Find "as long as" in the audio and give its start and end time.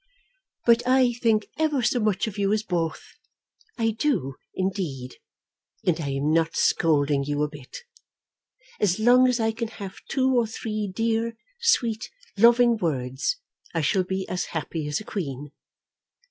8.79-9.39